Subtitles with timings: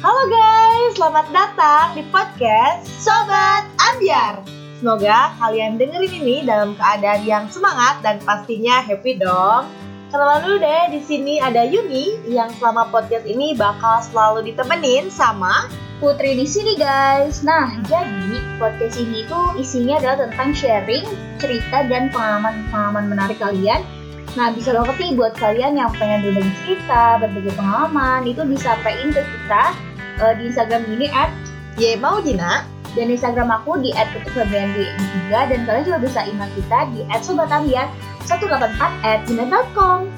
[0.00, 4.40] Halo guys, selamat datang di podcast Sobat Ambiar.
[4.80, 9.68] Semoga kalian dengerin ini dalam keadaan yang semangat dan pastinya happy dong.
[10.08, 15.68] Kenalan dulu deh, di sini ada Yuni yang selama podcast ini bakal selalu ditemenin sama
[16.00, 17.44] Putri di sini guys.
[17.44, 21.04] Nah, jadi podcast ini tuh isinya adalah tentang sharing,
[21.36, 23.84] cerita dan pengalaman-pengalaman menarik kalian.
[24.32, 29.20] Nah, bisa banget nih buat kalian yang pengen berbagi cerita, berbagi pengalaman, itu disampaikan ke
[29.20, 29.89] kita
[30.20, 31.32] uh, di Instagram ini at
[31.80, 32.64] Ye Maudina.
[32.98, 40.10] dan Instagram aku di @putri3 dan kalian juga bisa email kita di @sobatambiar184 at gmail.com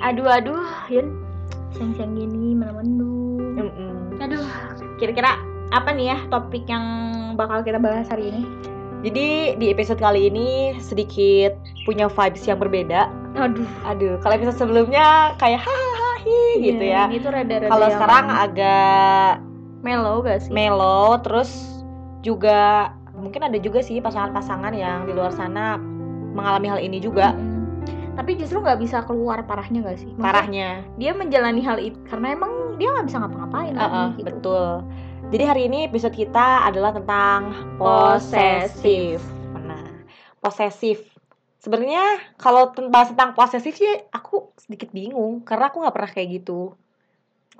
[0.00, 1.12] Aduh aduh, Yun,
[1.76, 3.36] siang-siang gini menu-menu.
[4.20, 4.44] Aduh,
[4.96, 5.36] kira-kira
[5.76, 6.84] apa nih ya topik yang
[7.36, 8.42] bakal kita bahas hari ini?
[9.00, 11.56] Jadi di episode kali ini sedikit
[11.88, 13.08] punya vibes yang berbeda.
[13.38, 17.06] Aduh, Aduh, kalau episode sebelumnya kayak hahaha hi, gitu ya.
[17.06, 19.32] Ini tuh rada-rada Kalau yang sekarang agak
[19.80, 20.50] mellow gak sih?
[20.52, 21.50] melo terus
[22.20, 25.80] juga mungkin ada juga sih pasangan-pasangan yang di luar sana
[26.36, 27.58] mengalami hal ini juga Mm-mm.
[28.12, 30.12] Tapi justru nggak bisa keluar parahnya gak sih?
[30.12, 30.68] Maksudnya parahnya
[31.00, 34.24] Dia menjalani hal itu karena emang dia nggak bisa ngapa-ngapain lagi Heeh, gitu.
[34.32, 34.68] betul
[35.30, 39.20] jadi hari ini episode kita adalah tentang posesif
[39.52, 39.84] nah
[40.40, 41.09] posesif
[41.60, 42.02] sebenarnya
[42.34, 46.74] kalau ten- bahas tentang posesif sih aku sedikit bingung karena aku nggak pernah kayak gitu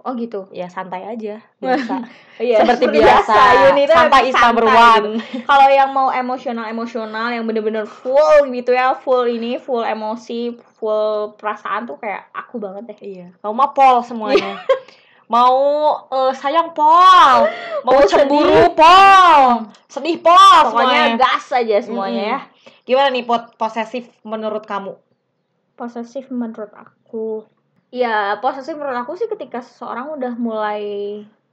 [0.01, 0.49] Oh gitu.
[0.49, 2.09] ya santai aja biasa
[2.41, 3.37] Iya, seperti biasa,
[3.69, 4.73] Yuni tuh santai is number gitu.
[4.75, 5.09] one
[5.53, 11.85] Kalau yang mau emosional-emosional yang bener-bener full gitu ya, full ini, full emosi, full perasaan
[11.85, 12.99] tuh kayak aku banget deh.
[13.05, 14.57] Iya, mau mah pol semuanya.
[15.29, 15.61] mau
[16.09, 17.45] eh, sayang pol,
[17.85, 20.33] mau Mau cemburu pol, sedih pol
[20.65, 21.21] Pokoknya semuanya.
[21.21, 22.41] gas aja semuanya ya.
[22.85, 24.97] Gimana nih pot posesif menurut kamu?
[25.77, 27.45] Posesif menurut aku.
[27.91, 30.83] Ya, posesif menurut aku sih ketika seseorang udah mulai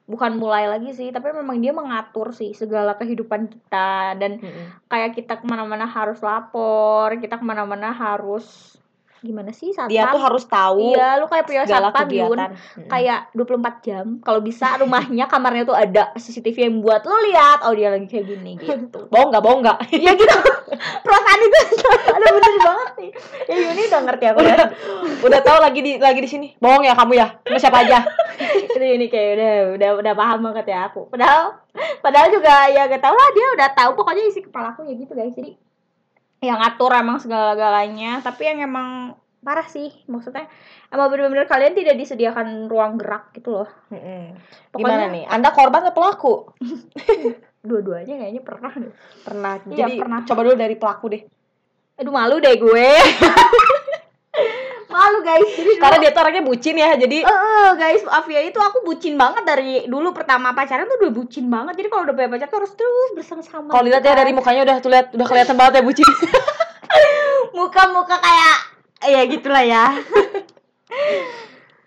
[0.08, 4.40] bukan mulai lagi sih, tapi memang dia mengatur sih segala kehidupan kita dan
[4.88, 8.80] kayak kita ke mana-mana harus lapor, kita ke mana-mana harus
[9.20, 12.38] gimana sih saat Dia tuh harus tahu Iya, lu kayak punya satpam Yun.
[12.38, 12.50] kegiatan.
[12.86, 14.06] Kayak 24 jam.
[14.22, 18.26] Kalau bisa rumahnya kamarnya tuh ada CCTV yang buat lu lihat oh dia lagi kayak
[18.26, 19.10] gini gitu.
[19.10, 19.78] bohong nggak bohong nggak?
[19.90, 20.38] Iya gitu.
[21.06, 21.58] Perasaan itu
[22.18, 23.12] ada bener banget nih.
[23.48, 24.56] Ya Yuni udah ngerti aku ya.
[25.24, 26.48] Udah tahu lagi di lagi di sini.
[26.58, 27.28] Bohong ya kamu ya?
[27.42, 28.00] Sama siapa aja?
[28.38, 31.10] Itu Yuni kayak udah udah udah paham banget ya aku.
[31.10, 31.58] Padahal
[32.00, 35.14] padahal juga ya gak tau lah dia udah tahu pokoknya isi kepala aku ya gitu
[35.14, 35.34] guys.
[35.34, 35.58] Jadi
[36.40, 38.88] yang ngatur emang segala-galanya, tapi yang emang
[39.40, 40.50] parah sih maksudnya
[40.88, 44.36] emang bener-bener kalian tidak disediakan ruang gerak gitu loh Gimana
[44.70, 45.24] Pokoknya- nih?
[45.26, 46.34] Anda korban atau pelaku?
[47.64, 49.52] dua-duanya kayaknya pernah deh Pernah.
[49.66, 50.20] Iya, Jadi pernah.
[50.24, 51.24] coba dulu dari pelaku deh.
[51.96, 52.88] aduh malu deh gue
[54.98, 55.46] malu guys.
[55.48, 58.02] Jadi dulu- Karena dia tuh orangnya bucin ya, jadi Eh, eh, guys.
[58.04, 60.10] Afia itu aku bucin banget dari dulu.
[60.12, 61.78] Pertama pacaran tuh udah bucin banget.
[61.78, 64.38] Jadi kalau udah punya pacar tuh harus terus bersama-sama kalau dilihat ya gitu dari kan.
[64.38, 66.08] mukanya udah tuh lihat udah kelihatan banget ya bucin.
[67.58, 68.58] muka-muka kayak
[69.08, 69.86] ya gitulah ya.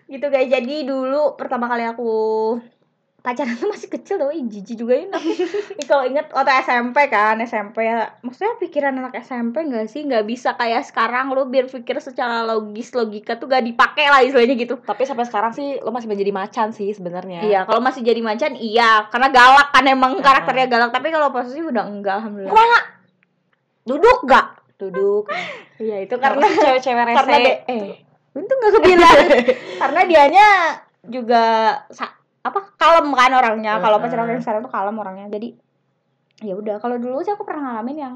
[0.07, 0.47] Gitu guys.
[0.47, 2.11] Jadi dulu pertama kali aku
[3.21, 5.13] pacaran tuh masih kecil tuh ih jijik juga ini
[5.85, 10.53] kalau inget waktu SMP kan SMP ya maksudnya pikiran anak SMP nggak sih nggak bisa
[10.53, 15.03] kayak sekarang lo biar pikir secara logis logika tuh gak dipakai lah istilahnya gitu Tapi
[15.03, 17.41] sampai sekarang sih lo masih menjadi macan sih sebenarnya.
[17.41, 20.89] Iya, kalau masih jadi macan iya, karena galak kan emang karakternya galak.
[20.89, 22.49] Tapi kalau posesif udah enggak alhamdulillah.
[22.49, 22.79] Ke mana?
[23.83, 24.45] Duduk gak?
[24.77, 25.25] Duduk.
[25.79, 27.17] Iya, itu Karena cewek-cewek rese.
[27.17, 27.85] karena de- eh
[28.31, 29.17] untung gak kebilang.
[29.77, 30.47] karena dianya
[31.03, 31.43] juga
[31.89, 32.20] sa-
[32.81, 33.77] kalem kan orangnya.
[33.77, 34.09] Kalau Heeh.
[34.09, 35.25] pacar yang sekarang tuh kalem orangnya.
[35.29, 35.53] Jadi
[36.41, 38.15] ya udah, kalau dulu sih aku pernah ngalamin yang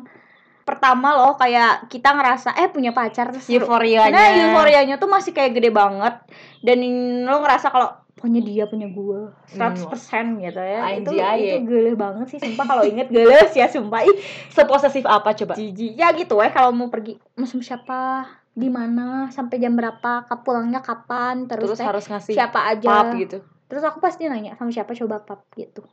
[0.65, 4.09] pertama loh kayak kita ngerasa eh punya pacar terus euforianya.
[4.09, 6.25] Nah, euforianya tuh masih kayak gede banget
[6.65, 6.81] dan
[7.21, 10.81] lo ngerasa kalau punya dia punya gue 100% gitu ya.
[10.97, 14.17] itu itu gele banget sih sumpah kalau inget geles ya sumpah ih
[14.49, 15.53] Seposesif apa coba?
[15.53, 15.93] jijik.
[15.93, 18.25] Ya gitu ya kalau mau pergi mau sama siapa
[18.55, 23.13] di mana sampai jam berapa pulangnya kapan terus, Terus teh, harus ngasih siapa aja pap
[23.19, 23.37] gitu.
[23.65, 25.83] Terus aku pasti nanya sama siapa coba pap gitu.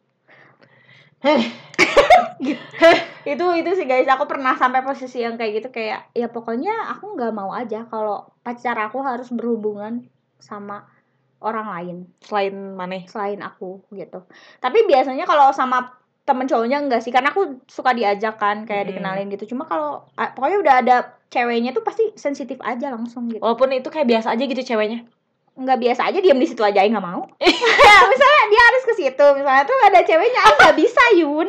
[3.22, 4.10] Itu itu sih guys.
[4.10, 8.26] Aku pernah sampai posisi yang kayak gitu kayak ya pokoknya aku nggak mau aja kalau
[8.42, 10.10] pacar aku harus berhubungan
[10.42, 10.90] sama
[11.38, 11.96] orang lain.
[12.22, 13.06] Selain mana?
[13.06, 14.26] selain aku gitu.
[14.58, 18.90] Tapi biasanya kalau sama temen cowoknya enggak sih karena aku suka diajak kan kayak Mm-mm.
[18.94, 19.54] dikenalin gitu.
[19.54, 20.96] Cuma kalau ah, pokoknya udah ada
[21.30, 23.42] ceweknya tuh pasti sensitif aja langsung gitu.
[23.42, 25.06] Walaupun itu kayak biasa aja gitu ceweknya.
[25.52, 27.28] Nggak biasa aja diam di situ aja nggak mau.
[28.12, 31.49] Misalnya dia harus ke situ misalnya tuh ada ceweknya ah nggak bisa Yun.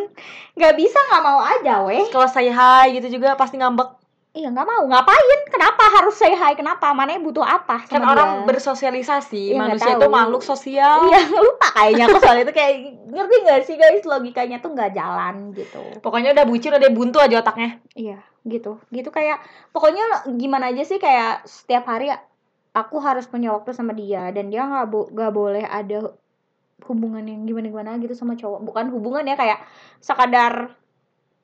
[0.59, 2.03] Nggak bisa nggak mau aja weh.
[2.11, 4.03] Kalau saya hai gitu juga pasti ngambek.
[4.33, 4.83] iya nggak mau.
[4.89, 5.39] Ngapain?
[5.45, 6.57] Kenapa harus say hi?
[6.57, 6.89] Kenapa?
[6.91, 8.47] Mana butuh apa kan orang dia?
[8.49, 11.05] bersosialisasi Iya, nggak manusia itu makhluk sosial.
[11.05, 12.73] Iya lupa kayaknya aku soal itu kayak
[13.13, 15.83] ngerti nggak sih guys logikanya tuh nggak jalan gitu.
[16.01, 17.77] Pokoknya udah bucin udah buntu aja otaknya.
[17.93, 18.81] Iya gitu.
[18.89, 19.39] Gitu kayak
[19.69, 22.09] pokoknya gimana aja sih kayak setiap hari
[22.73, 26.17] aku harus punya waktu sama dia dan dia nggak bo nggak boleh ada
[26.89, 28.65] hubungan yang gimana gimana gitu sama cowok.
[28.65, 29.61] Bukan hubungan ya kayak
[30.01, 30.73] sekadar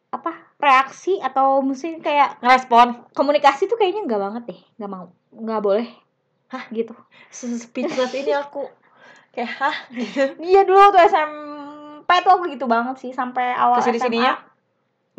[0.10, 3.08] apa reaksi atau mungkin kayak ngerespon.
[3.14, 5.88] Komunikasi tuh kayaknya nggak banget deh nggak mau nggak boleh.
[6.50, 6.66] Hah?
[6.74, 6.98] gitu.
[7.30, 8.66] Speechless ini aku.
[9.30, 9.76] Kayak hah?
[10.42, 14.49] Iya dulu tuh SMP tuh aku gitu banget sih sampai awal Ke sini SMA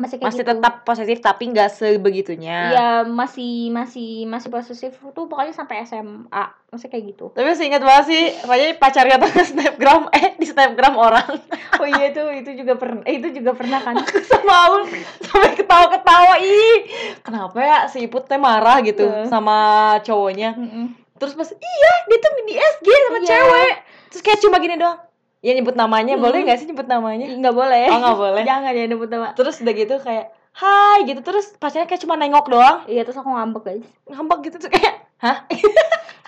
[0.01, 0.51] masih kayak masih gitu.
[0.51, 6.87] tetap posesif tapi nggak sebegitunya Iya masih masih masih posesif tuh pokoknya sampai SMA masih
[6.87, 7.29] kayak gitu.
[7.29, 11.29] tapi masih ingat banget sih pokoknya pacarnya tuh snapgram eh di snapgram orang
[11.77, 13.95] Oh iya itu itu juga pernah eh, itu juga pernah kan.
[14.31, 14.81] sama Aul
[15.21, 16.77] sampai ketawa-ketawa ih
[17.19, 19.27] kenapa ya si Iput teh marah gitu Heeh.
[19.27, 19.57] sama
[20.01, 20.97] cowoknya Mm-mm.
[21.15, 23.27] terus pas iya dia tuh di SG sama Iya.
[23.27, 23.73] cewek
[24.09, 24.97] terus kayak cuma gini doang
[25.41, 26.23] ya nyebut namanya Hmm.
[26.23, 27.85] boleh nggak sih nyebut namanya Nggak boleh.
[27.87, 29.33] oh nggak boleh Jangan ya nyebut nama.
[29.33, 33.27] terus udah gitu kayak hai gitu terus pacarnya kayak cuma nengok doang Iya terus aku
[33.27, 33.87] ngambek guys.
[34.05, 35.37] ngambek gitu tuh kayak hah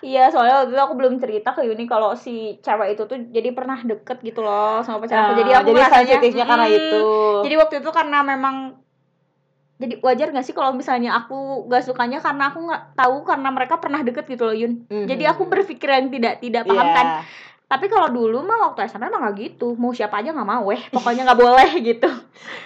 [0.04, 3.50] Iya soalnya waktu itu aku belum cerita ke Yuni kalau si cewek itu tuh jadi
[3.52, 5.40] pernah deket gitu loh sama pacar aku.
[5.40, 7.00] Jadi aku Ah, jadi ngerasanya, sensitifnya karena "Mm." itu
[7.42, 8.56] Jadi waktu itu karena memang
[9.76, 13.76] jadi wajar gak sih kalau misalnya aku gak sukanya karena aku nggak tahu karena mereka
[13.78, 14.86] pernah deket gitu loh Yun.
[14.86, 15.08] Mhm.
[15.08, 16.94] Jadi aku berpikir yang tidak tidak paham Iya.
[16.94, 17.08] kan.
[17.64, 19.74] Tapi kalau dulu mah waktu SMP mah gak gitu.
[19.74, 22.10] Mau siapa aja nggak mau, eh pokoknya nggak boleh gitu.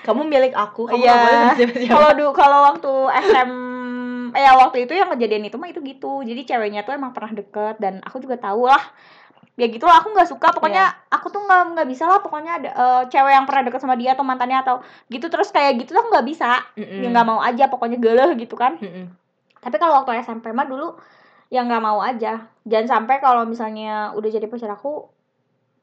[0.03, 1.07] kamu milik aku kamu Iya.
[1.07, 1.49] nggak boleh.
[1.85, 2.91] Kalau dulu kalau waktu
[3.23, 3.51] SM
[4.29, 6.21] eh ya waktu itu yang kejadian itu mah itu gitu.
[6.21, 8.83] Jadi ceweknya tuh emang pernah deket dan aku juga tahu lah.
[9.55, 12.69] Ya gitu lah aku nggak suka pokoknya aku tuh nggak nggak bisa lah pokoknya ada
[12.69, 14.75] eh, cewek yang pernah deket sama dia atau mantannya atau
[15.07, 17.01] gitu terus kayak gitu tuh aku nggak bisa Mm-mm.
[17.01, 19.09] ya nggak mau aja pokoknya geleh gitu kan Mm-mm.
[19.57, 20.93] tapi kalau waktu SMP mah dulu
[21.47, 22.47] ya nggak mau aja.
[22.67, 25.07] Jangan sampai kalau misalnya udah jadi pacar aku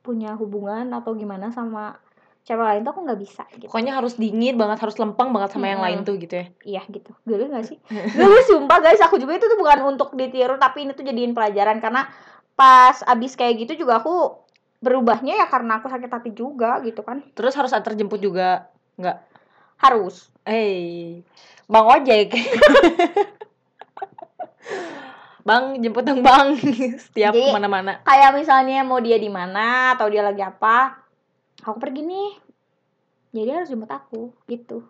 [0.04, 1.96] punya hubungan atau gimana sama
[2.44, 3.72] cewek lain tuh aku nggak bisa gitu.
[3.72, 6.04] Pokoknya harus dingin banget harus lempeng banget sama yang Mm-mm.
[6.04, 6.46] lain tuh gitu ya.
[6.60, 7.16] Iya gitu.
[7.24, 7.80] Geli nggak sih?
[8.20, 9.00] Geli sumpah guys.
[9.00, 11.80] Aku juga itu tuh bukan untuk ditiru tapi ini tuh jadiin pelajaran.
[11.80, 12.04] Karena
[12.52, 14.44] pas abis kayak gitu juga aku
[14.84, 17.24] berubahnya ya karena aku sakit hati juga gitu kan.
[17.32, 18.68] Terus harus antar jemput juga
[19.00, 19.18] nggak?
[19.80, 20.28] Harus.
[20.44, 21.24] Hey,
[21.64, 22.36] Bang Ojek.
[25.44, 26.56] bang, jemput dong Bang.
[27.04, 28.00] Setiap Jadi- ke mana-mana.
[28.02, 30.96] kayak misalnya mau dia di mana atau dia lagi apa
[31.60, 32.30] aku pergi nih
[33.30, 34.84] jadi harus jemput aku gitu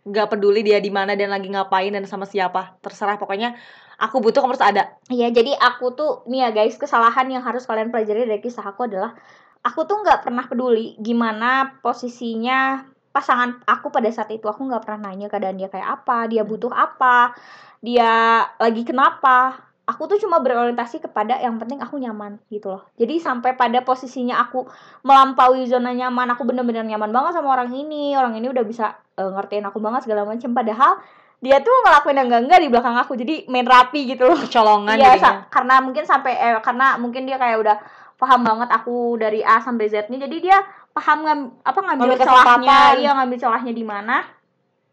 [0.00, 2.72] Gak peduli dia di mana dan lagi ngapain dan sama siapa.
[2.80, 3.52] Terserah pokoknya
[4.00, 4.96] aku butuh kamu harus ada.
[5.12, 8.88] Iya, jadi aku tuh nih ya guys, kesalahan yang harus kalian pelajari dari kisah aku
[8.88, 9.12] adalah
[9.60, 12.80] aku tuh nggak pernah peduli gimana posisinya
[13.12, 14.48] pasangan aku pada saat itu.
[14.48, 17.36] Aku nggak pernah nanya keadaan dia kayak apa, dia butuh apa,
[17.84, 18.08] dia
[18.56, 19.68] lagi kenapa.
[19.90, 22.86] Aku tuh cuma berorientasi kepada yang penting aku nyaman gitu loh.
[22.94, 24.70] Jadi sampai pada posisinya aku
[25.02, 28.14] melampaui zona nyaman, aku bener-bener nyaman banget sama orang ini.
[28.14, 30.54] Orang ini udah bisa eh, ngertiin aku banget segala macam.
[30.54, 31.02] Padahal
[31.40, 33.12] dia tuh ngelakuin yang enggak-enggak di belakang aku.
[33.16, 34.38] Jadi main rapi gitu loh.
[34.38, 35.20] Kecolongan Iya, jadinya.
[35.20, 37.76] sa- karena mungkin sampai eh, karena mungkin dia kayak udah
[38.14, 40.20] paham banget aku dari A sampai Z-nya.
[40.20, 40.60] Jadi dia
[40.92, 44.16] paham ngam, apa ngambil Ngambil celahnya, iya ngambil celahnya di mana.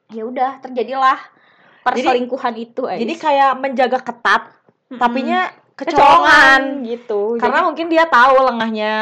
[0.08, 1.20] Ya udah, terjadilah
[1.84, 2.82] perselingkuhan itu.
[2.84, 3.00] guys.
[3.00, 4.48] Jadi kayak menjaga ketat,
[4.88, 5.00] Mm-mm.
[5.00, 6.90] tapinya kecolongan kecolongan.
[6.90, 7.22] gitu.
[7.38, 8.94] Karena Jadi, mungkin dia tahu lengahnya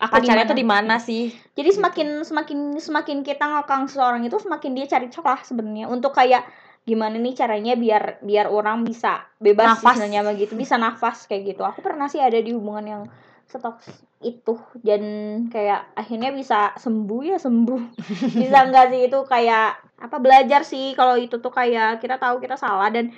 [0.00, 1.32] aku pacarnya di tuh di mana sih.
[1.56, 6.44] jadi semakin semakin semakin kita ngekang seseorang itu semakin dia cari celah sebenarnya untuk kayak
[6.86, 11.82] gimana nih caranya biar biar orang bisa bebas istilahnya begitu bisa nafas kayak gitu aku
[11.82, 13.02] pernah sih ada di hubungan yang
[13.50, 13.82] stok
[14.22, 14.54] itu
[14.86, 15.02] dan
[15.50, 17.82] kayak akhirnya bisa sembuh ya sembuh
[18.42, 22.54] bisa enggak sih itu kayak apa belajar sih kalau itu tuh kayak kita tahu kita
[22.54, 23.10] salah dan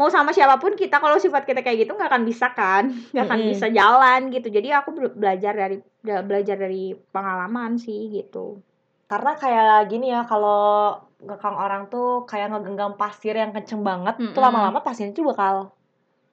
[0.00, 3.24] mau sama siapa pun kita kalau sifat kita kayak gitu nggak akan bisa kan nggak
[3.26, 3.52] akan Mm-mm.
[3.52, 8.64] bisa jalan gitu jadi aku be- belajar dari bela- belajar dari pengalaman sih gitu
[9.04, 14.30] Karena kayak gini ya, kalau ngekang orang tuh kayak ngegenggam pasir yang kenceng banget, tuh
[14.30, 14.38] Mm-mm.
[14.38, 15.74] lama-lama pasirnya tuh bakal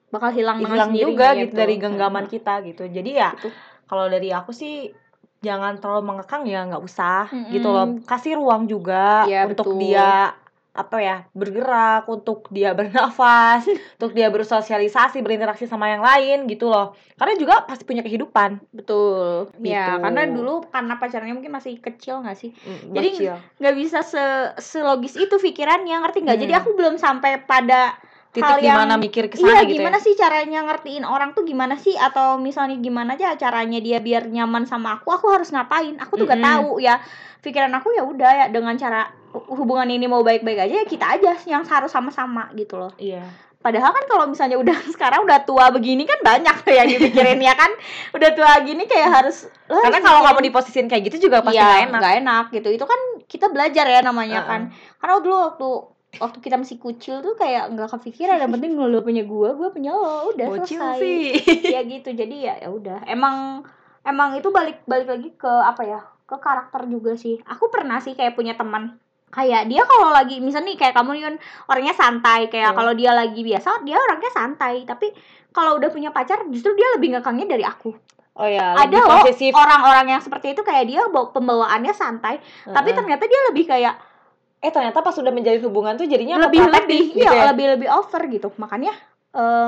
[0.08, 1.82] bakal hilang hilang juga gitu dari Mm-mm.
[1.84, 2.86] genggaman kita gitu.
[2.86, 3.50] Jadi ya Gitu.
[3.84, 4.94] kalau dari aku sih
[5.38, 7.50] jangan terlalu mengekang ya nggak usah Mm-mm.
[7.50, 7.86] gitu loh.
[8.06, 9.82] Kasih ruang juga Iya, untuk betul.
[9.82, 10.30] dia
[10.78, 13.66] apa ya bergerak untuk dia bernafas
[13.98, 19.50] untuk dia bersosialisasi berinteraksi sama yang lain gitu loh karena juga pasti punya kehidupan betul
[19.58, 20.00] ya Gitu.
[20.00, 23.34] karena dulu karena pacarnya mungkin masih kecil nggak sih Mm, Jadi bocil.
[23.58, 24.22] nggak bisa se
[24.58, 26.60] selogis itu pikirannya ngerti nggak jadi Hmm.
[26.62, 27.98] aku belum sampai pada
[28.40, 30.02] hal yang di mana mikir ke iya gitu gimana ya.
[30.02, 34.64] sih caranya ngertiin orang tuh gimana sih atau misalnya gimana aja caranya dia biar nyaman
[34.64, 36.50] sama aku aku harus ngapain aku tuh gak Mm-mm.
[36.54, 36.98] tahu ya
[37.38, 41.06] pikiran aku ya udah ya dengan cara hu- hubungan ini mau baik-baik aja ya kita
[41.12, 43.22] aja yang harus sama-sama gitu loh Iya.
[43.58, 47.52] padahal kan kalau misalnya udah sekarang udah tua begini kan banyak tuh yang dipikirin ya
[47.52, 47.70] kan
[48.10, 51.82] udah tua gini kayak harus Karena kalau kamu diposisiin kayak gitu juga pasti Iya, gak
[51.84, 52.00] enak.
[52.00, 52.68] nggak enak gitu.
[52.72, 52.96] Itu kan
[53.28, 54.48] kita belajar ya namanya Heeh.
[54.48, 54.60] kan.
[54.96, 55.68] Karena dulu waktu
[56.16, 59.92] waktu kita masih kucil tuh kayak nggak kepikiran yang penting lo punya gua, gua punya
[59.92, 60.96] lo, udah Bocil selesai.
[60.96, 61.20] sih.
[61.76, 62.08] ya gitu.
[62.10, 63.04] Jadi ya ya udah.
[63.04, 63.60] Emang
[64.00, 66.00] emang itu balik balik lagi ke apa ya?
[66.24, 67.36] Ke karakter juga sih.
[67.44, 68.96] Aku pernah sih kayak punya teman
[69.28, 71.34] kayak dia kalau lagi misalnya nih kayak kamu nih kan
[71.68, 72.78] orangnya santai kayak Hmm.
[72.80, 75.12] kalau dia lagi biasa dia orangnya santai tapi
[75.52, 77.92] kalau udah punya pacar justru dia lebih ngekangnya dari aku
[78.38, 79.18] Oh ya, ada loh
[79.52, 82.96] orang-orang yang seperti itu kayak dia bawa- pembawaannya santai tapi Heeh.
[82.96, 83.94] ternyata dia lebih kayak
[84.58, 87.44] eh ternyata pas sudah menjalin hubungan tuh jadinya lebih lebih gitu iya ya.
[87.54, 88.90] lebih lebih over gitu makanya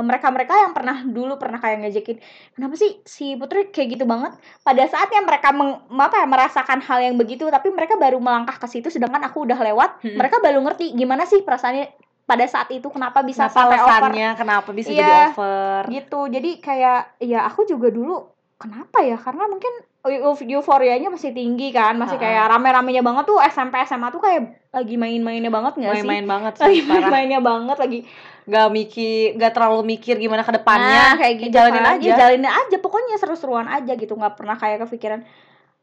[0.03, 2.19] mereka mereka yang pernah dulu pernah kayak ngejekin
[2.57, 4.35] kenapa sih si putri kayak gitu banget
[4.67, 8.67] pada saatnya mereka meng, apa ya merasakan hal yang begitu tapi mereka baru melangkah ke
[8.67, 10.17] situ sedangkan aku udah lewat Mm-mm.
[10.19, 11.87] mereka baru ngerti gimana sih perasaannya
[12.27, 14.99] pada saat itu kenapa bisa Kenapa sampai over kenapa bisa Iya.
[15.03, 15.83] jadi over?
[15.93, 18.27] gitu jadi kayak ya aku juga dulu
[18.59, 19.71] kenapa ya karena mungkin
[20.03, 22.25] euforianya masih tinggi kan masih Ha-ha.
[22.25, 26.53] kayak rame-ramenya banget tuh SMP SMA tuh kayak lagi main-mainnya banget nggak sih Main-main banget
[26.57, 27.11] lagi sih, parah.
[27.11, 28.01] main-mainnya banget lagi
[28.41, 31.03] Gak mikir, gak terlalu mikir gimana ke nah depannya.
[31.15, 31.95] kayak gitu jalanin kan.
[31.95, 32.09] aja.
[32.09, 35.21] Ya, jalanin aja pokoknya seru-seruan aja gitu nggak pernah kayak kepikiran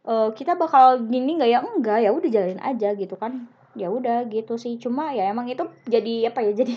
[0.03, 4.25] eh kita bakal gini nggak ya enggak ya udah jalanin aja gitu kan ya udah
[4.25, 6.75] gitu sih cuma ya emang itu jadi apa ya jadi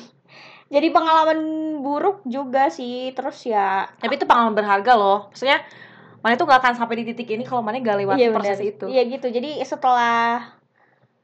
[0.68, 1.38] jadi pengalaman
[1.80, 5.26] buruk juga sih terus ya Tapi itu pengalaman berharga loh.
[5.28, 5.58] Maksudnya
[6.20, 8.70] mana itu gak akan sampai di titik ini kalau mana gak lewat Iya, proses benar.
[8.76, 8.84] itu.
[8.86, 9.26] Iya gitu.
[9.28, 10.52] Jadi setelah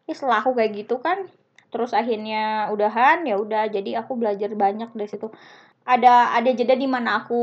[0.04, 1.28] ya setelah aku kayak gitu kan,
[1.68, 3.68] terus akhirnya udahan ya udah.
[3.68, 5.28] Jadi aku belajar banyak dari situ.
[5.86, 7.38] Ada ada jeda di mana aku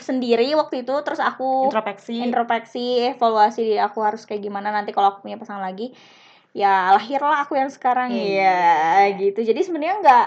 [0.00, 2.24] sendiri waktu itu, terus aku Introspeksi.
[2.24, 5.92] introspeksi, evaluasi diri aku harus kayak gimana nanti kalau aku punya pasangan lagi.
[6.52, 8.12] Ya lahirlah aku yang sekarang.
[8.12, 8.20] Iya.
[9.12, 9.40] Iya gitu.
[9.42, 10.26] Jadi sebenarnya nggak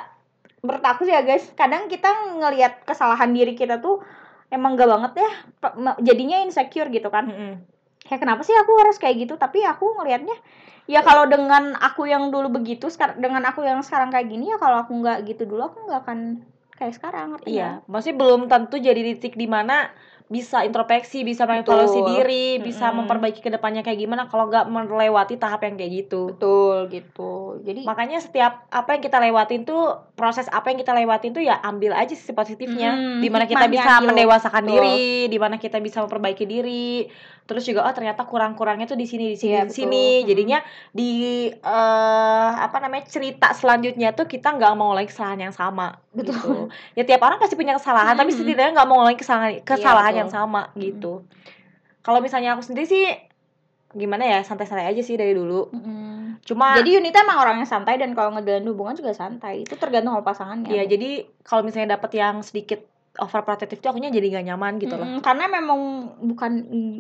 [0.61, 4.01] menurut aku sih ya guys, kadang kita ngelihat kesalahan diri kita tuh
[4.53, 5.31] emang gak banget ya,
[6.01, 7.27] jadinya insecure gitu kan.
[7.29, 7.53] Mm-mm.
[8.05, 9.33] kayak kenapa sih aku harus kayak gitu?
[9.33, 10.37] Tapi aku ngelihatnya
[10.85, 14.61] ya kalau dengan aku yang dulu begitu sekarang dengan aku yang sekarang kayak gini ya
[14.61, 16.19] kalau aku nggak gitu dulu aku nggak akan
[16.77, 19.89] kayak sekarang Iya, maksudnya belum tentu jadi titik di mana
[20.25, 22.09] bisa introspeksi, bisa mengevaluasi Betul.
[22.17, 23.05] diri, bisa Mm-mm.
[23.05, 26.33] memperbaiki ke depannya kayak gimana kalau nggak melewati tahap yang kayak gitu.
[26.33, 31.29] betul gitu jadi Makanya setiap apa yang kita lewatin tuh proses apa yang kita lewatin
[31.29, 34.17] tuh ya ambil aja sisi positifnya, Mm-mm, di mana kita bisa ambil.
[34.17, 34.73] mendewasakan Betul.
[34.73, 37.05] diri, di mana kita bisa memperbaiki diri,
[37.45, 39.77] terus juga oh ternyata kurang-kurangnya tuh di sini di sini Iya, di betul.
[39.77, 40.25] sini, Mm-mm.
[40.25, 41.09] jadinya di
[41.53, 46.33] eh apa namanya cerita selanjutnya tuh kita nggak mau lagi kesalahan yang sama, Betul.
[46.33, 46.49] gitu.
[46.97, 48.41] Ya tiap orang pasti punya kesalahan, tapi Mm-mm.
[48.41, 50.21] setidaknya nggak mau lagi kesalahan kesalahan betul.
[50.23, 51.13] yang sama gitu.
[51.99, 53.05] Kalau misalnya aku sendiri sih
[53.95, 55.71] gimana ya santai-santai aja sih dari dulu.
[55.71, 56.43] Mm-mm.
[56.43, 60.13] Cuma jadi Yunita emang orang yang santai dan kalau ngejalanin hubungan juga santai itu tergantung
[60.13, 62.83] sama pasangannya Iya, jadi kalau misalnya dapet yang sedikit
[63.15, 65.07] overprotective tuh akunya jadi gak nyaman gitu loh.
[65.07, 65.79] Mm-mm, karena memang
[66.19, 66.51] bukan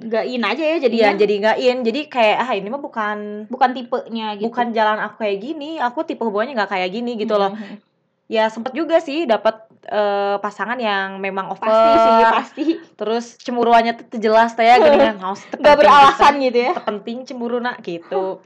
[0.07, 1.77] nggak in aja ya Iya, jadinya jadi gak in.
[1.83, 3.17] Jadi kayak ah ini mah bukan
[3.51, 5.75] bukan tipenya gitu bukan jalan aku kayak gini.
[5.83, 7.51] Aku tipe hubungannya nggak kayak gini gitu loh.
[7.51, 7.83] Mm-mm.
[8.31, 11.63] Ya sempet juga sih dapet eh, pasangan yang memang over.
[11.63, 12.63] pasti sih pasti
[12.97, 15.15] Terus cemburuannya tuh jelas teh ya gini kan.
[15.21, 18.41] Haus, teu nggak beralasan gitu ya penting cemburu nak gitu.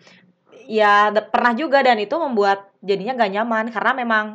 [0.69, 4.25] ya pernah juga dan itu membuat jadinya gak nyaman karena memang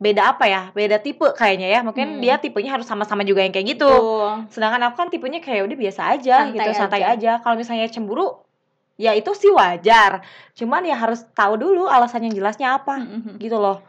[0.00, 0.62] beda apa ya?
[0.72, 1.80] Beda tipe kayaknya ya.
[1.84, 2.22] Mungkin Hmm.
[2.24, 3.84] dia tipenya harus sama-sama juga yang kayak gitu.
[3.84, 4.48] Tuh.
[4.48, 7.12] sedangkan aku kan tipenya kayak udah biasa aja Santai gitu santai aja.
[7.12, 8.40] aja, kalau misalnya cemburu
[9.00, 10.20] ya itu sih wajar
[10.52, 13.40] cuman ya harus tahu dulu alasan yang jelasnya apa Mm-mm.
[13.40, 13.80] gitu loh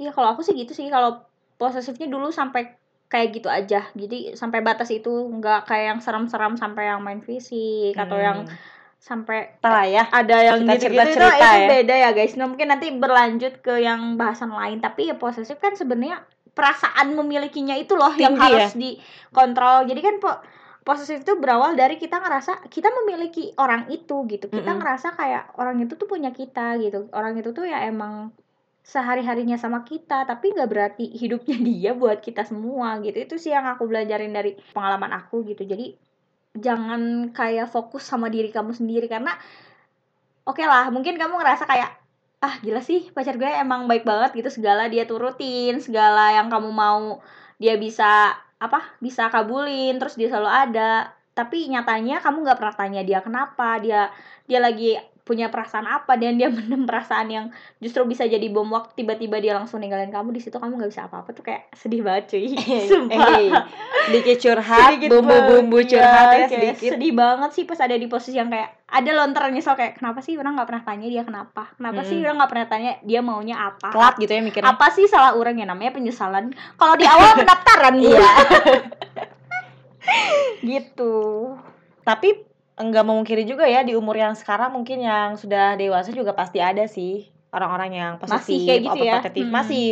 [0.00, 1.20] Iya kalau aku sih gitu sih kalau
[1.60, 2.72] posesifnya dulu sampai
[3.06, 7.92] kayak gitu aja jadi sampai batas itu nggak kayak yang seram-seram sampai yang main fisik
[7.94, 8.56] atau yang Hmm.
[9.00, 11.68] sampai Ntar lah ya ada yang Kita gitu-gitu itu, cerita-cerita itu ya.
[11.68, 15.72] beda ya guys nah mungkin nanti berlanjut ke yang bahasan lain tapi ya posesif kan
[15.72, 16.20] sebenarnya
[16.52, 18.68] perasaan memilikinya itu loh yang Tinggi ya?
[18.68, 20.30] harus dikontrol jadi kan po
[20.80, 24.80] posesif itu berawal dari kita ngerasa kita memiliki orang itu gitu kita Mm-mm.
[24.80, 28.32] ngerasa kayak orang itu tuh punya kita gitu orang itu tuh ya emang
[28.80, 33.16] sehari harinya sama kita tapi nggak berarti hidupnya dia buat kita semua gitu.
[33.16, 35.62] Itu sih yang aku belajarin dari pengalaman aku gitu.
[35.64, 35.94] Jadi
[36.56, 39.30] jangan kayak fokus sama diri kamu sendiri karena
[40.42, 41.90] oke lah mungkin kamu ngerasa kayak
[42.40, 44.50] ah gila sih pacar gue emang baik banget gitu.
[44.60, 47.20] Segala dia turutin segala yang kamu mau
[47.60, 51.14] dia bisa apa bisa kabulin terus dia selalu ada.
[51.30, 54.10] Tapi nyatanya kamu nggak pernah tanya dia kenapa dia
[54.50, 57.46] dia lagi punya perasaan apa dan dia mendem perasaan yang
[57.76, 61.06] justru bisa jadi bom waktu tiba-tiba dia langsung ninggalin kamu di situ kamu nggak bisa
[61.06, 62.50] apa-apa tuh kayak sedih banget cuy
[62.90, 63.50] sumpah Eh,
[64.06, 66.90] sedikit curhat, Sedikit bumbu-bumbu curhat ya sedikit.
[66.92, 70.34] sedih banget sih pas ada di posisi yang kayak ada lontar nyesel kayak kenapa sih
[70.34, 72.24] orang nggak pernah tanya dia kenapa kenapa sih Mm-mm.
[72.24, 74.66] orang nggak pernah tanya dia maunya apa Telat gitu ya mikirnya.
[74.68, 77.94] apa sih salah orang ya namanya penyesalan kalau di awal pendaftaran.
[77.96, 78.26] Iya.
[80.60, 81.14] gitu
[82.00, 82.49] Tapi
[82.80, 86.84] enggak memungkiri juga ya di umur yang sekarang mungkin yang sudah dewasa juga pasti ada
[86.84, 89.18] sih orang-orang yang posesif, Masih kayak gitu ya?
[89.20, 89.50] Hmm.
[89.50, 89.86] masih.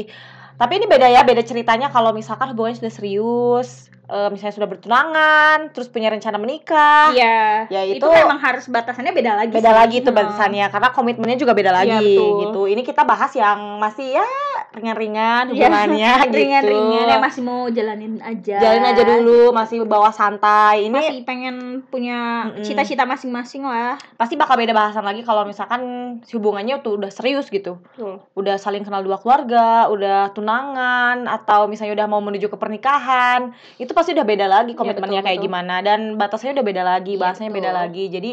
[0.54, 3.68] Tapi ini beda ya, beda ceritanya kalau misalkan hubungannya sudah serius,
[4.04, 7.14] eh, misalnya sudah bertunangan, terus punya rencana menikah.
[7.14, 9.76] Iya Ya itu, itu memang harus batasannya beda lagi beda sih.
[9.76, 10.18] lagi tuh Hmm.
[10.18, 12.35] batasannya karena komitmennya juga beda lagi Iya, betul.
[12.42, 12.61] gitu.
[12.68, 14.26] Ini kita bahas yang masih ya
[14.68, 16.37] ringan-ringan Iya, hubungannya gitu.
[16.37, 20.87] ringan-ringan ya masih mau jalanin aja Jalin aja dulu, masih bawa santai.
[20.87, 25.80] Ini masih pengen punya cita-cita masing-masing lah pasti bakal beda bahasan lagi kalau misalkan
[26.22, 27.80] hubungannya tuh udah serius gitu.
[28.32, 33.90] Udah saling kenal dua keluarga, udah tunangan atau misalnya udah mau menuju ke pernikahan, itu
[33.90, 35.46] pasti udah beda lagi komitmennya betul, kayak betul.
[35.48, 37.80] gimana dan batasnya udah beda lagi, Iya, bahasanya beda betul.
[37.80, 38.04] lagi.
[38.10, 38.32] Jadi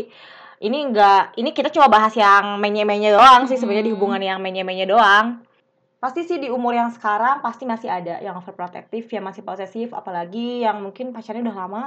[0.58, 4.00] ini enggak ini kita coba bahas yang menye-menye doang sih sebenarnya di Hmm.
[4.00, 5.45] hubungan yang menye-menye doang.
[6.06, 10.62] Pasti sih di umur yang sekarang pasti masih ada yang overprotective, yang masih posesif, apalagi
[10.62, 11.84] yang mungkin pacarnya udah lama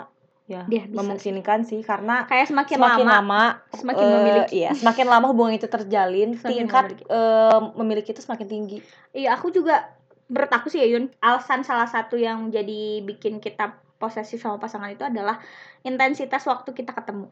[0.48, 3.42] ya Dia bisa memungkinkan sih karena kayak semakin, semakin lama, lama,
[3.76, 4.56] semakin eh, memiliki.
[4.64, 7.04] iya semakin lama hubungan itu terjalin Semakin tingkat memiliki.
[7.04, 8.78] eh, memiliki itu semakin tinggi
[9.12, 9.92] Iya, aku juga
[10.32, 14.88] menurut aku sih ya Yun, alasan salah satu yang jadi bikin kita posesif sama pasangan
[14.88, 15.36] itu adalah
[15.84, 17.28] intensitas waktu kita ketemu.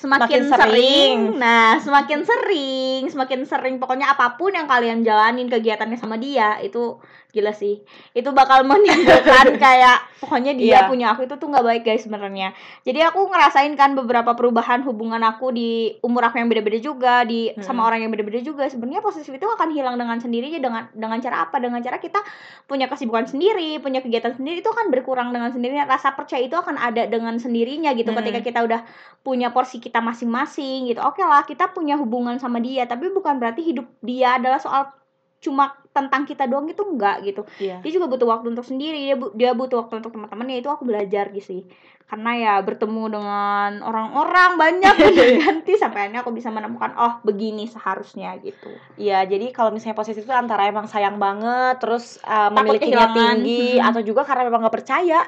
[0.00, 0.56] Semakin, sering.
[0.56, 6.56] sering, nah semakin sering, semakin sering pokoknya apa pun yang kalian jalanin kegiatannya sama dia
[6.64, 6.96] itu
[7.30, 7.80] gila sih.
[8.12, 10.88] Itu bakal menimbulkan kayak pokoknya dia Iya.
[10.90, 12.52] punya aku itu tuh nggak baik guys sebenarnya.
[12.84, 17.50] Jadi aku ngerasain kan beberapa perubahan hubungan aku di umur aku yang beda-beda juga, di
[17.62, 17.88] sama Mm-mm.
[17.88, 18.68] orang yang beda-beda juga.
[18.68, 21.56] Sebenarnya posesif itu akan hilang dengan sendirinya dengan dengan cara apa?
[21.58, 22.20] Dengan cara kita
[22.68, 25.88] punya kesibukan sendiri, punya kegiatan sendiri itu akan berkurang dengan sendirinya.
[25.88, 28.18] Rasa percaya itu akan ada dengan sendirinya gitu Mm.
[28.20, 28.80] ketika kita udah
[29.20, 31.00] punya porsi kita masing-masing gitu.
[31.00, 34.92] Oke lah, kita punya hubungan sama dia, tapi bukan berarti hidup dia adalah soal
[35.40, 37.42] cuma tentang kita doang itu enggak gitu.
[37.58, 37.82] Iya.
[37.82, 40.82] Dia juga butuh waktu untuk sendiri dia bu- dia butuh waktu untuk teman-temannya itu aku
[40.84, 41.62] belajar gitu sih.
[42.06, 44.94] Karena ya bertemu dengan orang-orang banyak
[45.42, 48.70] ganti sampai akhirnya aku bisa menemukan oh begini seharusnya gitu.
[48.96, 53.86] Iya jadi kalau misalnya posesif itu antara emang sayang banget terus Takut memilikinya tinggi Hmm.
[53.86, 55.26] atau juga karena memang nggak percaya.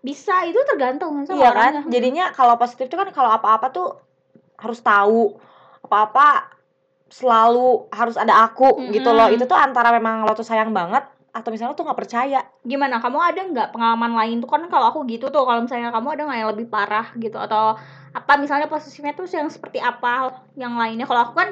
[0.00, 1.82] Bisa itu tergantung sama iya orangnya.
[1.82, 3.88] kan jadinya kalau positif itu kan kalau apa-apa tuh
[4.56, 5.34] harus tahu.
[5.82, 6.56] Apa-apa
[7.10, 8.94] selalu harus ada aku Mm-mm.
[8.94, 9.26] gitu loh.
[9.28, 12.40] Itu tuh antara memang lo tuh sayang banget atau misalnya lo tuh nggak percaya.
[12.62, 13.02] Gimana?
[13.02, 14.48] Kamu ada nggak pengalaman lain tuh?
[14.50, 17.38] Kan kalau aku gitu tuh kalau misalnya kamu ada nggak yang lebih parah gitu?
[17.38, 17.78] Atau
[18.10, 18.32] apa?
[18.38, 20.38] Misalnya posisinya tuh yang seperti apa?
[20.54, 21.06] Yang lainnya?
[21.10, 21.48] Kalau aku kan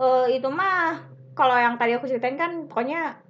[0.00, 1.00] eh, itu mah
[1.36, 3.20] kalau yang tadi aku ceritain kan pokoknya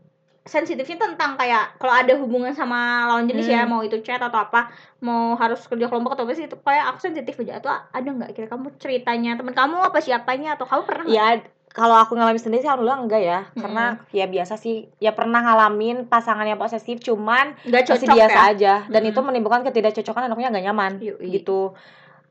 [0.46, 3.74] sensitifnya tentang kayak kalau ada hubungan sama lawan jenis ya Hmm.
[3.74, 4.70] mau itu chat atau apa
[5.02, 7.58] mau harus kerja kelompok atau apa sih itu kayak aku sensitif aja.
[7.58, 9.34] Atau ada nggak kira kamu ceritanya?
[9.34, 10.54] Teman kamu apa siapanya?
[10.54, 11.42] Atau kamu pernah ya
[11.76, 13.40] kalau aku ngalamin sendiri sih alhamdulillah enggak ya.
[13.52, 14.88] Karena ya biasa sih.
[14.96, 18.50] Ya pernah ngalamin pasangan yang posesif cuman nggak masih cocok biasa ya?
[18.56, 18.74] aja.
[18.88, 19.12] Dan Mm-mm.
[19.12, 21.36] itu menimbulkan ketidakcocokan dan akunya nggak nyaman Yui.
[21.36, 21.76] gitu.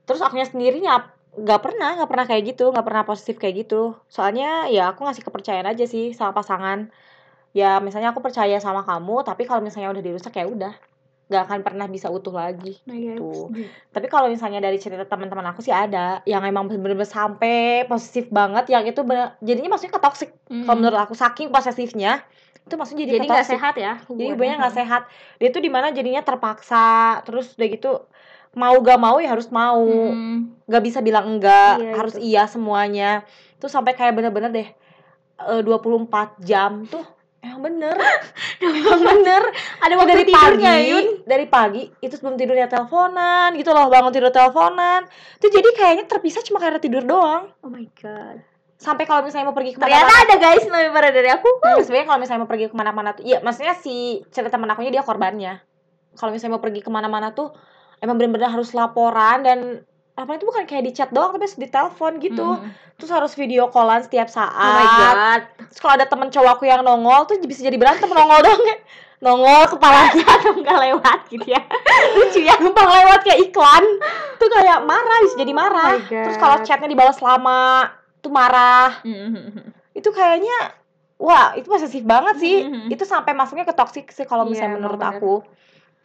[0.10, 3.94] Terus akunya sendiri nyap nggak pernah nggak pernah kayak gitu nggak pernah positif kayak gitu.
[4.10, 6.90] Soalnya ya aku ngasih kepercayaan aja sih sama pasangan.
[7.54, 10.74] Ya misalnya aku percaya sama kamu tapi kalau misalnya udah dirusak ya udah
[11.26, 13.50] nggak akan pernah bisa utuh lagi Nah, ya, Tuh.
[13.50, 13.66] setuju.
[13.90, 18.70] tapi kalau misalnya dari cerita teman-teman aku sih ada yang emang bener-bener sampai posesif banget
[18.70, 20.64] yang itu bener, jadinya maksudnya ke toxic Mm-mm.
[20.64, 22.22] kalau menurut aku saking posesifnya
[22.62, 25.02] itu maksudnya jadi, jadi nggak sehat ya jadi hubungannya nggak sehat
[25.38, 26.86] dia tuh di mana jadinya terpaksa
[27.22, 27.92] terus udah gitu
[28.54, 30.54] mau gak mau ya harus mau Hmm.
[30.66, 32.26] nggak bisa bilang enggak Iya, harus itu.
[32.26, 33.22] iya semuanya
[33.58, 34.70] tuh sampai kayak bener-bener deh
[35.38, 37.06] eh, 24 jam tuh
[37.46, 37.96] emang bener.
[38.66, 39.44] Emang bener.
[39.84, 40.90] ada waktu dari tidurnya pagi.
[40.90, 41.06] Yun?
[41.28, 41.84] Dari pagi.
[42.02, 43.54] Itu sebelum tidurnya teleponan.
[43.54, 45.06] Gitu loh bangun tidur teleponan.
[45.38, 47.54] Itu jadi kayaknya terpisah cuma karena tidur doang.
[47.62, 48.42] Oh my god.
[48.76, 51.50] Sampai kalau misalnya mau pergi ternyata ke mana-mana ada guys lebih parah dari aku.
[51.64, 54.92] Nah, sebenarnya kalau misalnya mau pergi ke mana-mana tuh, iya maksudnya si cerita temen akunya
[54.92, 55.64] dia korbannya.
[56.16, 57.56] Kalau misalnya mau pergi ke mana-mana tuh,
[58.04, 62.12] emang bener-bener harus laporan dan laporan itu bukan kayak di chat doang, tapi di telepon
[62.18, 62.56] gitu.
[62.56, 62.72] Mm.
[62.96, 64.56] Terus harus video callan setiap saat.
[64.56, 68.08] oh my god Terus kalau ada temen cowok aku yang nongol tuh bisa jadi berantem
[68.08, 68.80] nongol kayak
[69.26, 71.60] nongol kepalanya atau nggak lewat gitu ya
[72.16, 73.84] lucu ya numpang lewat kayak iklan
[74.36, 79.00] tuh kayak marah bisa jadi marah Oh terus kalau chatnya dibalas lama tuh marah
[79.92, 80.76] itu kayaknya
[81.16, 82.92] wah itu posesif banget sih Mhm.
[82.92, 85.16] itu sampai masuknya ke toxic sih kalau misalnya emang menurut bener.
[85.16, 85.34] aku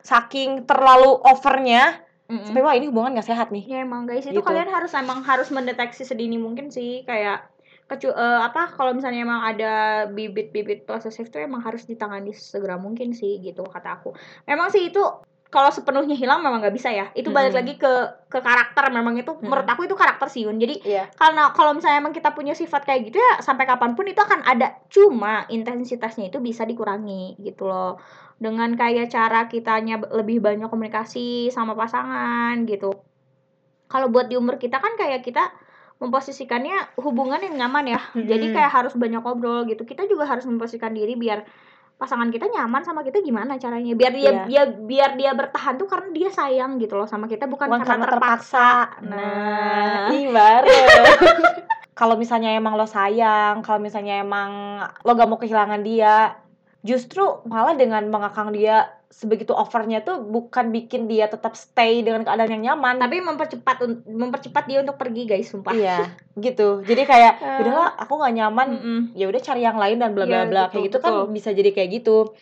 [0.00, 1.98] saking terlalu overnya
[2.30, 2.46] Mm-mm.
[2.46, 4.46] sampai wah ini hubungan gak sehat nih ya emang guys itu Gitu.
[4.46, 7.50] kalian harus emang harus mendeteksi sedini mungkin sih kayak
[7.90, 9.72] kecu eh, apa kalau misalnya emang ada
[10.06, 14.14] bibit-bibit posesif tuh emang harus ditangani segera mungkin sih gitu kata aku
[14.46, 15.02] memang sih itu
[15.50, 17.60] kalau sepenuhnya hilang memang nggak bisa ya itu balik Mm-mm.
[17.66, 17.92] lagi ke
[18.30, 19.50] ke karakter memang itu Mm-mm.
[19.50, 21.04] menurut aku itu karakter sih Yun jadi Iya.
[21.18, 24.46] karena kalau misalnya emang kita punya sifat kayak gitu ya sampai kapan pun itu akan
[24.46, 27.98] ada cuma intensitasnya itu bisa dikurangi gitu loh
[28.38, 32.94] dengan kayak cara kitanya lebih banyak komunikasi sama pasangan gitu
[33.90, 35.50] kalau buat di umur kita kan kayak kita
[36.00, 38.56] memposisikannya hubungan yang nyaman ya jadi Mm-mm.
[38.56, 41.42] kayak harus banyak ngobrol gitu kita juga harus memposisikan diri biar
[42.00, 44.42] pasangan kita nyaman sama kita gimana caranya biar dia Iya.
[44.48, 47.92] dia biar dia bertahan tuh karena dia sayang gitu loh sama kita bukan, bukan karena,
[48.00, 48.68] karena terpaksa.
[48.96, 49.04] terpaksa.
[49.04, 50.80] Nah, ih baru.
[52.00, 56.40] kalau misalnya emang lo sayang, kalau misalnya emang lo gak mau kehilangan dia,
[56.80, 62.62] justru malah dengan mengakang dia sebegitu overnya tuh bukan bikin dia tetap stay dengan keadaan
[62.62, 63.02] yang nyaman.
[63.02, 66.86] tapi mempercepat mempercepat dia untuk pergi guys sumpah iya, gitu.
[66.86, 68.98] Jadi kayak udahlah aku gak nyaman, Mm-mm.
[69.18, 71.74] ya udah cari yang lain dan bla bla Iya, bla kayak gitu kan bisa jadi
[71.74, 72.38] kayak gitu.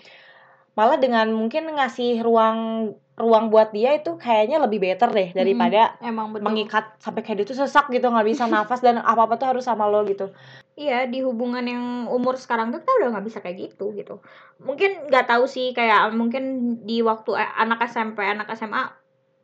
[0.77, 6.33] Malah dengan mungkin ngasih ruang ruang buat dia itu kayaknya lebih better deh daripada emang
[6.33, 6.47] betul.
[6.47, 9.67] mengikat sampai kayak dia tuh sesak gitu nggak bisa nafas dan apa apa tuh harus
[9.67, 10.31] sama lo gitu.
[10.79, 14.23] Iya di hubungan yang umur sekarang tuh kita udah nggak bisa kayak gitu gitu.
[14.63, 18.87] Mungkin nggak tahu sih kayak mungkin di waktu eh, anak SMP anak SMA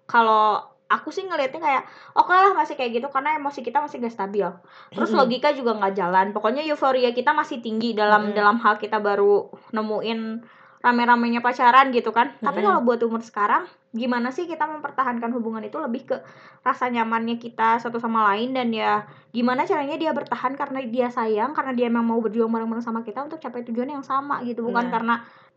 [0.06, 1.82] kalau aku sih ngelihatnya kayak
[2.14, 4.46] oke lah masih kayak gitu karena emosi kita masih gak stabil.
[4.94, 6.26] Terus logika juga nggak jalan.
[6.30, 8.36] Pokoknya euforia kita masih tinggi dalam Mm-mm.
[8.38, 10.20] dalam hal kita baru nemuin
[10.84, 12.68] rame-ramenya pacaran gitu kan tapi Mm-mm.
[12.68, 16.16] kalau buat umur sekarang gimana sih kita mempertahankan hubungan itu lebih ke
[16.60, 21.56] rasa nyamannya kita satu sama lain dan ya gimana caranya dia bertahan karena dia sayang
[21.56, 24.86] karena dia emang mau berjuang bareng-bareng sama kita untuk capai tujuan yang sama gitu bukan
[24.86, 24.92] Nah.
[24.92, 25.14] karena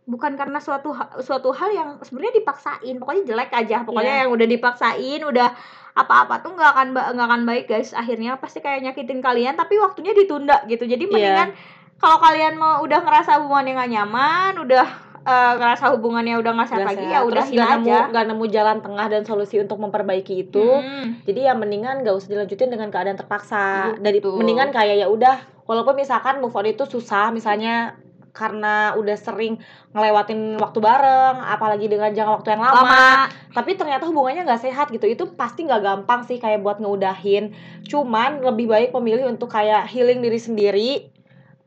[0.07, 4.21] bukan karena suatu suatu hal yang sebenarnya dipaksain pokoknya jelek aja pokoknya Iya.
[4.23, 5.49] yang udah dipaksain udah
[5.93, 10.15] apa-apa tuh nggak akan nggak akan baik guys akhirnya pasti kayak nyakitin kalian tapi waktunya
[10.15, 11.11] ditunda gitu jadi Iya.
[11.11, 11.49] mendingan
[11.97, 14.85] kalau kalian mau udah ngerasa hubungannya nggak nyaman udah
[15.27, 17.99] eh, ngerasa hubungannya udah nggak sehat lagi ya nggak nemu aja.
[18.07, 20.63] nggak nemu jalan tengah dan solusi untuk memperbaiki itu.
[20.63, 21.27] Mm.
[21.27, 23.93] jadi ya mendingan gak usah dilanjutin dengan keadaan terpaksa.
[23.99, 24.39] Dari Betul.
[24.39, 25.35] mendingan kayak ya udah
[25.67, 27.99] walaupun misalkan move on itu susah misalnya
[28.37, 29.57] karena udah sering
[29.97, 33.09] ngelewatin waktu bareng apalagi dengan jangka waktu yang lama, lama.
[33.49, 35.09] tapi ternyata hubungannya nggak sehat gitu.
[35.09, 37.57] Itu pasti nggak gampang sih kayak buat ngeudahin.
[37.89, 40.89] Cuman lebih baik memilih untuk kayak healing diri sendiri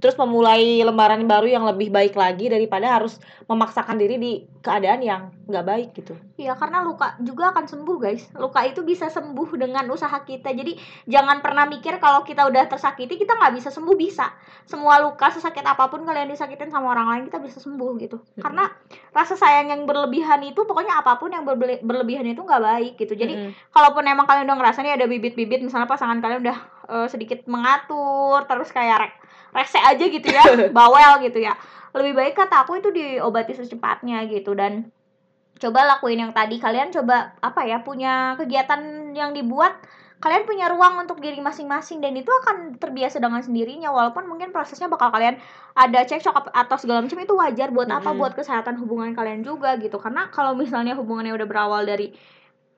[0.00, 4.32] terus memulai lembaran baru yang lebih baik lagi daripada harus memaksakan diri di
[4.64, 6.16] keadaan yang nggak baik gitu.
[6.40, 8.32] Iya karena luka juga akan sembuh guys.
[8.32, 10.56] Luka itu bisa sembuh dengan usaha kita.
[10.56, 14.32] Jadi jangan pernah mikir kalau kita udah tersakiti Kita nggak bisa sembuh bisa.
[14.64, 18.16] Semua luka sesakit apa pun kalian disakitin sama orang lain Kita bisa sembuh gitu.
[18.40, 18.72] Karena
[19.12, 23.12] rasa sayang yang berlebihan itu Pokoknya apa pun yang berbele- berlebihan itu nggak baik gitu.
[23.12, 23.52] Jadi Mm-mm.
[23.76, 26.58] kalaupun emang kalian udah ngerasa nih ada bibit-bibit Misalnya pasangan kalian udah
[26.88, 29.19] eh, sedikit mengatur Terus kayak
[29.50, 30.42] rese aja gitu ya
[30.76, 31.54] Bawel gitu ya.
[31.90, 34.54] Lebih baik kata aku itu diobati secepatnya gitu.
[34.54, 34.88] Dan
[35.58, 36.62] coba lakuin yang tadi.
[36.62, 39.74] Kalian coba apa ya punya kegiatan yang dibuat.
[40.20, 41.98] Kalian punya ruang untuk diri masing-masing.
[41.98, 43.90] Dan itu akan terbiasa dengan sendirinya.
[43.90, 45.42] Walaupun mungkin prosesnya bakal kalian
[45.74, 48.14] ada cekcok ap- atau segala macam itu wajar buat apa?
[48.14, 48.20] Mm-mm.
[48.22, 49.98] buat kesehatan hubungan kalian juga gitu.
[49.98, 52.14] Karena kalau misalnya hubungannya udah berawal dari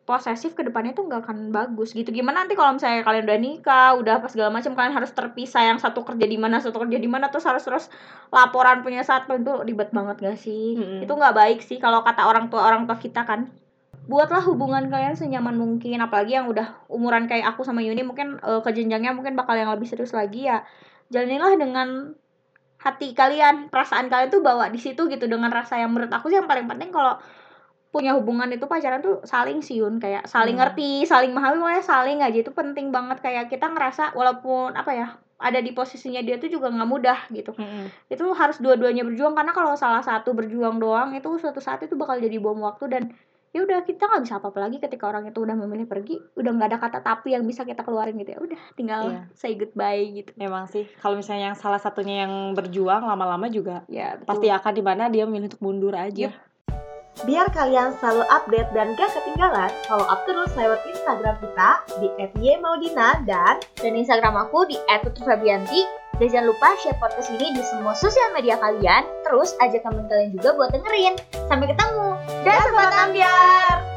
[0.02, 2.10] posesif ke depannya tuh nggak akan bagus gitu.
[2.10, 5.78] Gimana nanti kalau misalnya kalian udah nikah udah apa segala macam kalian harus terpisah yang
[5.78, 7.86] satu kerja di mana satu kerja di mana terus harus terus
[8.34, 10.74] laporan punya satpam itu ribet banget gak sih?
[10.74, 11.06] Mm-mm.
[11.06, 13.54] itu nggak baik sih kalau kata orang tua orang tua kita kan.
[14.02, 18.58] Buatlah hubungan kalian senyaman mungkin apalagi yang udah umuran kayak aku sama Yuni mungkin eh,
[18.58, 20.66] ke jenjangnya mungkin bakal yang lebih serius lagi ya.
[21.14, 22.18] Jalanilah dengan
[22.82, 26.42] hati kalian perasaan kalian tuh bawa di situ gitu dengan rasa yang menurut aku sih
[26.42, 27.14] yang paling penting kalau
[27.92, 30.64] punya hubungan itu pacaran tuh saling siun kayak saling Hmm.
[30.64, 35.06] ngerti saling memahami pokoknya saling aja itu penting banget kayak kita ngerasa walaupun apa ya
[35.36, 37.92] ada di posisinya dia tuh juga nggak mudah gitu Mm-mm.
[38.08, 42.16] itu harus dua-duanya berjuang karena kalau salah satu berjuang doang itu suatu saat itu bakal
[42.16, 43.02] jadi bom waktu dan
[43.50, 46.68] ya udah kita nggak bisa apa-apa lagi ketika orang itu udah memilih pergi udah nggak
[46.70, 49.20] ada kata tapi yang bisa kita keluarin gitu ya udah tinggal Iya.
[49.34, 54.16] say goodbye gitu Emang sih, kalau misalnya yang salah satunya yang berjuang lama-lama juga ya
[54.16, 54.24] betul.
[54.24, 56.32] pasti akan di mana dia memilih untuk mundur aja.
[56.32, 56.51] Yep.
[57.22, 61.70] Biar kalian selalu update dan gak ketinggalan, follow up terus lewat Instagram kita
[62.00, 62.08] di
[62.40, 65.84] @ymaudina dan dan Instagram aku di @tutufabianti.
[66.16, 69.04] Dan jangan lupa share podcast ini di semua sosial media kalian.
[69.28, 71.14] Terus ajak teman kalian juga buat dengerin.
[71.48, 72.08] Sampai ketemu.
[72.44, 73.91] Dan sobat ambiar.